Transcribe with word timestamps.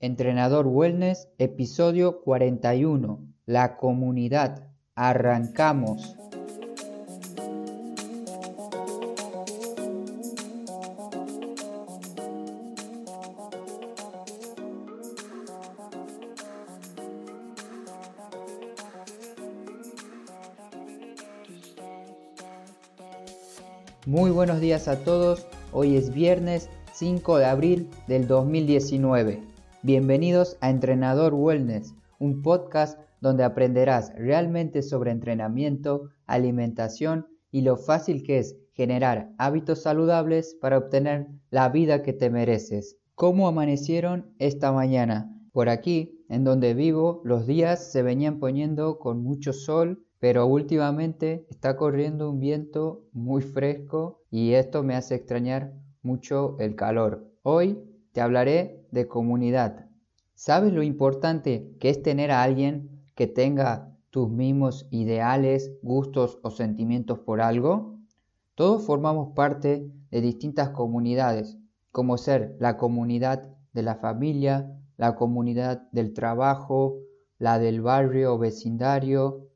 Entrenador 0.00 0.68
Wellness, 0.68 1.28
episodio 1.38 2.20
41. 2.20 3.18
La 3.46 3.76
comunidad. 3.76 4.70
Arrancamos. 4.94 6.14
Muy 24.06 24.30
buenos 24.30 24.60
días 24.60 24.86
a 24.86 25.02
todos. 25.02 25.44
Hoy 25.72 25.96
es 25.96 26.14
viernes 26.14 26.70
5 26.92 27.38
de 27.38 27.46
abril 27.46 27.90
del 28.06 28.28
2019. 28.28 29.57
Bienvenidos 29.84 30.56
a 30.60 30.70
Entrenador 30.70 31.34
Wellness, 31.34 31.94
un 32.18 32.42
podcast 32.42 32.98
donde 33.20 33.44
aprenderás 33.44 34.12
realmente 34.16 34.82
sobre 34.82 35.12
entrenamiento, 35.12 36.10
alimentación 36.26 37.28
y 37.52 37.60
lo 37.60 37.76
fácil 37.76 38.24
que 38.24 38.38
es 38.38 38.56
generar 38.72 39.30
hábitos 39.38 39.82
saludables 39.82 40.56
para 40.60 40.78
obtener 40.78 41.28
la 41.50 41.68
vida 41.68 42.02
que 42.02 42.12
te 42.12 42.28
mereces. 42.28 42.98
¿Cómo 43.14 43.46
amanecieron 43.46 44.34
esta 44.40 44.72
mañana? 44.72 45.32
Por 45.52 45.68
aquí, 45.68 46.24
en 46.28 46.42
donde 46.42 46.74
vivo, 46.74 47.22
los 47.24 47.46
días 47.46 47.92
se 47.92 48.02
venían 48.02 48.40
poniendo 48.40 48.98
con 48.98 49.22
mucho 49.22 49.52
sol, 49.52 50.04
pero 50.18 50.44
últimamente 50.48 51.46
está 51.50 51.76
corriendo 51.76 52.28
un 52.30 52.40
viento 52.40 53.04
muy 53.12 53.42
fresco 53.42 54.24
y 54.28 54.54
esto 54.54 54.82
me 54.82 54.96
hace 54.96 55.14
extrañar 55.14 55.72
mucho 56.02 56.56
el 56.58 56.74
calor. 56.74 57.30
Hoy 57.44 57.78
te 58.12 58.20
hablaré 58.20 58.84
de 58.90 59.06
comunidad. 59.06 59.86
¿Sabes 60.34 60.72
lo 60.72 60.82
importante 60.82 61.74
que 61.80 61.90
es 61.90 62.02
tener 62.02 62.30
a 62.30 62.42
alguien 62.42 63.02
que 63.14 63.26
tenga 63.26 63.96
tus 64.10 64.30
mismos 64.30 64.86
ideales, 64.90 65.72
gustos 65.82 66.38
o 66.42 66.50
sentimientos 66.50 67.18
por 67.18 67.40
algo? 67.40 67.98
Todos 68.54 68.84
formamos 68.84 69.34
parte 69.34 69.90
de 70.10 70.20
distintas 70.20 70.70
comunidades, 70.70 71.58
como 71.92 72.18
ser 72.18 72.56
la 72.58 72.76
comunidad 72.76 73.54
de 73.72 73.82
la 73.82 73.96
familia, 73.96 74.78
la 74.96 75.14
comunidad 75.14 75.88
del 75.92 76.12
trabajo, 76.12 76.98
la 77.38 77.58
del 77.58 77.82
barrio 77.82 78.34
o 78.34 78.38
vecindario. 78.38 79.48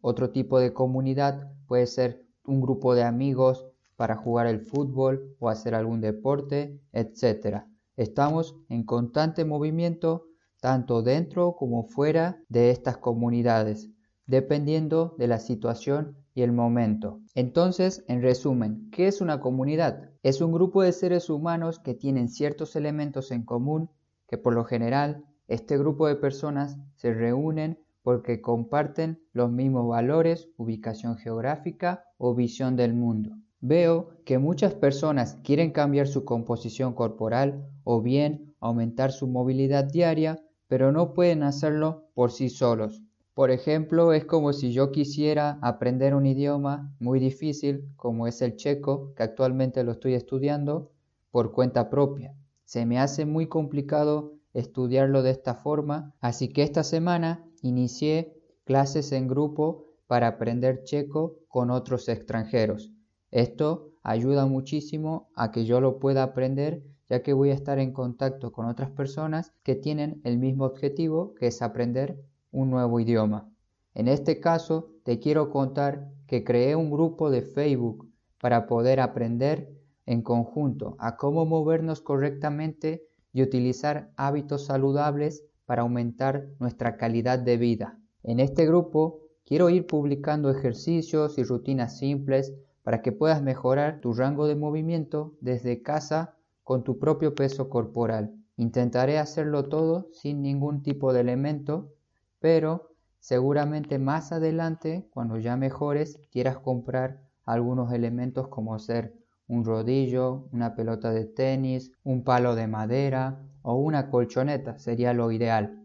Otro 0.00 0.30
tipo 0.30 0.58
de 0.58 0.72
comunidad 0.72 1.50
puede 1.66 1.86
ser 1.86 2.26
un 2.46 2.60
grupo 2.60 2.94
de 2.94 3.04
amigos 3.04 3.66
para 3.96 4.16
jugar 4.16 4.46
el 4.46 4.60
fútbol 4.60 5.36
o 5.38 5.48
hacer 5.48 5.74
algún 5.74 6.00
deporte, 6.00 6.80
etc. 6.92 7.64
Estamos 7.96 8.56
en 8.68 8.84
constante 8.84 9.44
movimiento 9.44 10.26
tanto 10.60 11.02
dentro 11.02 11.56
como 11.56 11.84
fuera 11.84 12.42
de 12.48 12.70
estas 12.70 12.96
comunidades, 12.96 13.90
dependiendo 14.26 15.14
de 15.18 15.26
la 15.26 15.38
situación 15.38 16.16
y 16.34 16.42
el 16.42 16.52
momento. 16.52 17.20
Entonces, 17.34 18.04
en 18.08 18.22
resumen, 18.22 18.88
¿qué 18.90 19.08
es 19.08 19.20
una 19.20 19.40
comunidad? 19.40 20.10
Es 20.22 20.40
un 20.40 20.52
grupo 20.52 20.82
de 20.82 20.92
seres 20.92 21.28
humanos 21.28 21.80
que 21.80 21.94
tienen 21.94 22.28
ciertos 22.28 22.76
elementos 22.76 23.30
en 23.30 23.44
común 23.44 23.90
que 24.26 24.38
por 24.38 24.54
lo 24.54 24.64
general 24.64 25.24
este 25.48 25.76
grupo 25.76 26.06
de 26.06 26.16
personas 26.16 26.78
se 26.94 27.12
reúnen 27.12 27.78
porque 28.02 28.40
comparten 28.40 29.20
los 29.32 29.52
mismos 29.52 29.86
valores, 29.86 30.48
ubicación 30.56 31.16
geográfica 31.16 32.04
o 32.16 32.34
visión 32.34 32.76
del 32.76 32.94
mundo. 32.94 33.36
Veo 33.64 34.08
que 34.24 34.38
muchas 34.38 34.74
personas 34.74 35.38
quieren 35.44 35.70
cambiar 35.70 36.08
su 36.08 36.24
composición 36.24 36.94
corporal 36.94 37.64
o 37.84 38.02
bien 38.02 38.56
aumentar 38.58 39.12
su 39.12 39.28
movilidad 39.28 39.84
diaria, 39.84 40.44
pero 40.66 40.90
no 40.90 41.14
pueden 41.14 41.44
hacerlo 41.44 42.08
por 42.12 42.32
sí 42.32 42.48
solos. 42.48 43.04
Por 43.34 43.52
ejemplo, 43.52 44.12
es 44.12 44.24
como 44.24 44.52
si 44.52 44.72
yo 44.72 44.90
quisiera 44.90 45.60
aprender 45.62 46.16
un 46.16 46.26
idioma 46.26 46.92
muy 46.98 47.20
difícil 47.20 47.88
como 47.94 48.26
es 48.26 48.42
el 48.42 48.56
checo, 48.56 49.14
que 49.14 49.22
actualmente 49.22 49.84
lo 49.84 49.92
estoy 49.92 50.14
estudiando 50.14 50.90
por 51.30 51.52
cuenta 51.52 51.88
propia. 51.88 52.34
Se 52.64 52.84
me 52.84 52.98
hace 52.98 53.26
muy 53.26 53.46
complicado 53.46 54.32
estudiarlo 54.54 55.22
de 55.22 55.30
esta 55.30 55.54
forma, 55.54 56.12
así 56.20 56.48
que 56.48 56.64
esta 56.64 56.82
semana 56.82 57.46
inicié 57.62 58.36
clases 58.64 59.12
en 59.12 59.28
grupo 59.28 59.86
para 60.08 60.26
aprender 60.26 60.82
checo 60.82 61.36
con 61.46 61.70
otros 61.70 62.08
extranjeros. 62.08 62.92
Esto 63.32 63.90
ayuda 64.02 64.46
muchísimo 64.46 65.28
a 65.34 65.50
que 65.50 65.64
yo 65.64 65.80
lo 65.80 65.98
pueda 65.98 66.22
aprender 66.22 66.84
ya 67.12 67.22
que 67.22 67.34
voy 67.34 67.50
a 67.50 67.54
estar 67.54 67.78
en 67.78 67.92
contacto 67.92 68.52
con 68.52 68.64
otras 68.64 68.90
personas 68.90 69.52
que 69.62 69.74
tienen 69.74 70.22
el 70.24 70.38
mismo 70.38 70.64
objetivo 70.64 71.34
que 71.34 71.48
es 71.48 71.60
aprender 71.60 72.18
un 72.52 72.70
nuevo 72.70 73.00
idioma. 73.00 73.50
En 73.94 74.08
este 74.08 74.40
caso 74.40 74.94
te 75.02 75.18
quiero 75.18 75.50
contar 75.50 76.10
que 76.26 76.42
creé 76.42 76.74
un 76.74 76.90
grupo 76.90 77.30
de 77.30 77.42
Facebook 77.42 78.10
para 78.40 78.66
poder 78.66 78.98
aprender 79.00 79.70
en 80.06 80.22
conjunto 80.22 80.96
a 80.98 81.16
cómo 81.16 81.44
movernos 81.44 82.00
correctamente 82.00 83.04
y 83.32 83.42
utilizar 83.42 84.10
hábitos 84.16 84.64
saludables 84.64 85.44
para 85.66 85.82
aumentar 85.82 86.48
nuestra 86.58 86.96
calidad 86.96 87.38
de 87.38 87.56
vida. 87.58 87.98
En 88.22 88.40
este 88.40 88.66
grupo 88.66 89.20
quiero 89.44 89.68
ir 89.68 89.86
publicando 89.86 90.50
ejercicios 90.50 91.38
y 91.38 91.44
rutinas 91.44 91.98
simples 91.98 92.54
para 92.82 93.02
que 93.02 93.12
puedas 93.12 93.42
mejorar 93.42 94.00
tu 94.00 94.12
rango 94.12 94.46
de 94.46 94.56
movimiento 94.56 95.34
desde 95.40 95.82
casa 95.82 96.36
con 96.64 96.84
tu 96.84 96.98
propio 96.98 97.34
peso 97.34 97.68
corporal. 97.68 98.34
Intentaré 98.56 99.18
hacerlo 99.18 99.68
todo 99.68 100.08
sin 100.12 100.42
ningún 100.42 100.82
tipo 100.82 101.12
de 101.12 101.20
elemento, 101.20 101.92
pero 102.40 102.90
seguramente 103.18 103.98
más 103.98 104.32
adelante, 104.32 105.08
cuando 105.10 105.38
ya 105.38 105.56
mejores, 105.56 106.20
quieras 106.30 106.58
comprar 106.58 107.20
algunos 107.44 107.92
elementos 107.92 108.48
como 108.48 108.78
ser 108.78 109.14
un 109.48 109.64
rodillo, 109.64 110.48
una 110.52 110.74
pelota 110.74 111.12
de 111.12 111.24
tenis, 111.24 111.92
un 112.04 112.24
palo 112.24 112.54
de 112.54 112.66
madera 112.66 113.42
o 113.62 113.74
una 113.76 114.10
colchoneta, 114.10 114.78
sería 114.78 115.12
lo 115.12 115.30
ideal. 115.30 115.84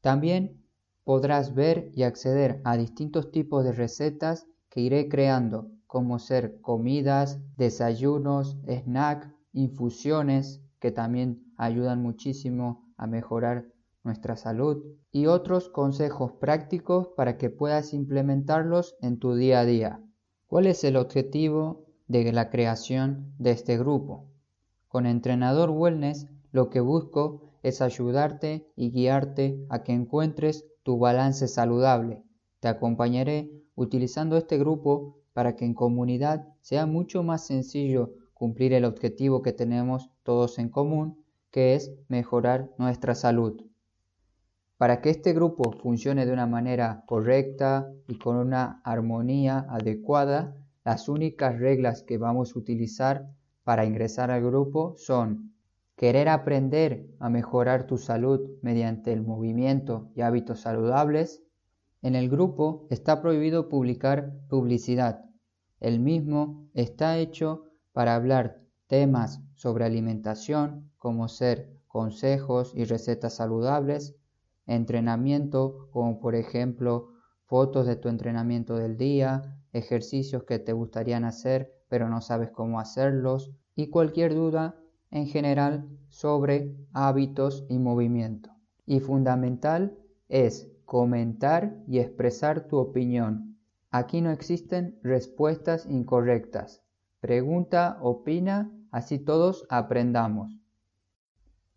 También 0.00 0.62
podrás 1.04 1.54
ver 1.54 1.90
y 1.94 2.04
acceder 2.04 2.60
a 2.64 2.76
distintos 2.76 3.30
tipos 3.30 3.64
de 3.64 3.72
recetas 3.72 4.46
que 4.68 4.80
iré 4.80 5.08
creando 5.08 5.70
como 5.92 6.18
ser 6.18 6.58
comidas, 6.62 7.38
desayunos, 7.58 8.56
snacks, 8.66 9.28
infusiones 9.52 10.62
que 10.78 10.90
también 10.90 11.52
ayudan 11.58 12.00
muchísimo 12.00 12.90
a 12.96 13.06
mejorar 13.06 13.66
nuestra 14.02 14.36
salud 14.36 14.82
y 15.10 15.26
otros 15.26 15.68
consejos 15.68 16.32
prácticos 16.40 17.08
para 17.08 17.36
que 17.36 17.50
puedas 17.50 17.92
implementarlos 17.92 18.96
en 19.02 19.18
tu 19.18 19.34
día 19.34 19.60
a 19.60 19.66
día. 19.66 20.00
¿Cuál 20.46 20.66
es 20.66 20.82
el 20.82 20.96
objetivo 20.96 21.84
de 22.08 22.32
la 22.32 22.48
creación 22.48 23.34
de 23.38 23.50
este 23.50 23.76
grupo? 23.76 24.30
Con 24.88 25.04
Entrenador 25.04 25.68
Wellness 25.68 26.26
lo 26.52 26.70
que 26.70 26.80
busco 26.80 27.52
es 27.62 27.82
ayudarte 27.82 28.66
y 28.76 28.92
guiarte 28.92 29.66
a 29.68 29.82
que 29.82 29.92
encuentres 29.92 30.64
tu 30.84 30.98
balance 30.98 31.48
saludable. 31.48 32.22
Te 32.60 32.68
acompañaré 32.68 33.61
utilizando 33.74 34.36
este 34.36 34.58
grupo 34.58 35.18
para 35.32 35.56
que 35.56 35.64
en 35.64 35.74
comunidad 35.74 36.46
sea 36.60 36.86
mucho 36.86 37.22
más 37.22 37.46
sencillo 37.46 38.14
cumplir 38.34 38.72
el 38.72 38.84
objetivo 38.84 39.42
que 39.42 39.52
tenemos 39.52 40.10
todos 40.22 40.58
en 40.58 40.68
común, 40.68 41.24
que 41.50 41.74
es 41.74 41.92
mejorar 42.08 42.70
nuestra 42.78 43.14
salud. 43.14 43.62
Para 44.76 45.00
que 45.00 45.10
este 45.10 45.32
grupo 45.32 45.72
funcione 45.72 46.26
de 46.26 46.32
una 46.32 46.46
manera 46.46 47.04
correcta 47.06 47.88
y 48.08 48.18
con 48.18 48.36
una 48.36 48.80
armonía 48.84 49.66
adecuada, 49.68 50.56
las 50.84 51.08
únicas 51.08 51.58
reglas 51.58 52.02
que 52.02 52.18
vamos 52.18 52.56
a 52.56 52.58
utilizar 52.58 53.28
para 53.62 53.84
ingresar 53.84 54.32
al 54.32 54.42
grupo 54.42 54.94
son 54.96 55.52
querer 55.96 56.28
aprender 56.28 57.06
a 57.20 57.28
mejorar 57.28 57.86
tu 57.86 57.96
salud 57.96 58.40
mediante 58.60 59.12
el 59.12 59.22
movimiento 59.22 60.10
y 60.16 60.22
hábitos 60.22 60.60
saludables, 60.60 61.44
en 62.02 62.14
el 62.14 62.28
grupo 62.28 62.86
está 62.90 63.22
prohibido 63.22 63.68
publicar 63.68 64.32
publicidad. 64.48 65.24
El 65.80 66.00
mismo 66.00 66.68
está 66.74 67.18
hecho 67.18 67.64
para 67.92 68.14
hablar 68.14 68.60
temas 68.86 69.40
sobre 69.54 69.84
alimentación 69.84 70.90
como 70.98 71.28
ser 71.28 71.72
consejos 71.86 72.72
y 72.74 72.84
recetas 72.84 73.36
saludables, 73.36 74.16
entrenamiento 74.66 75.88
como 75.90 76.20
por 76.20 76.34
ejemplo 76.34 77.12
fotos 77.46 77.86
de 77.86 77.96
tu 77.96 78.08
entrenamiento 78.08 78.76
del 78.76 78.96
día, 78.96 79.56
ejercicios 79.72 80.44
que 80.44 80.58
te 80.58 80.72
gustarían 80.72 81.24
hacer 81.24 81.72
pero 81.92 82.08
no 82.08 82.22
sabes 82.22 82.50
cómo 82.50 82.80
hacerlos 82.80 83.52
y 83.74 83.90
cualquier 83.90 84.34
duda 84.34 84.80
en 85.10 85.26
general 85.26 85.86
sobre 86.08 86.74
hábitos 86.94 87.66
y 87.68 87.78
movimiento. 87.78 88.48
Y 88.86 89.00
fundamental 89.00 89.98
es 90.30 90.71
comentar 90.92 91.74
y 91.88 91.98
expresar 92.00 92.68
tu 92.68 92.76
opinión. 92.76 93.56
Aquí 93.90 94.20
no 94.20 94.30
existen 94.30 94.98
respuestas 95.02 95.86
incorrectas. 95.86 96.82
Pregunta, 97.18 97.96
opina, 98.02 98.70
así 98.90 99.18
todos 99.18 99.64
aprendamos. 99.70 100.54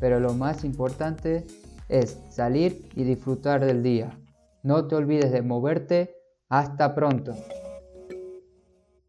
Pero 0.00 0.20
lo 0.20 0.32
más 0.32 0.64
importante 0.64 1.46
es 1.90 2.18
salir 2.30 2.88
y 2.96 3.04
disfrutar 3.04 3.62
del 3.62 3.82
día. 3.82 4.18
No 4.62 4.86
te 4.86 4.94
olvides 4.94 5.32
de 5.32 5.42
moverte 5.42 6.16
hasta 6.48 6.94
pronto. 6.94 7.34